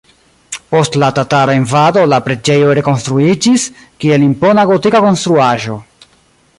[0.69, 3.67] Post la tatara invado la preĝejo rekonstruiĝis,
[4.05, 5.81] kiel impona gotika konstruaĵo.